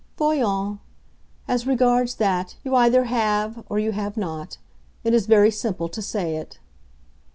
[0.17, 0.79] Voyons;
[1.47, 4.57] as regards that, you either have or you have not.
[5.03, 6.57] It is very simple to say it."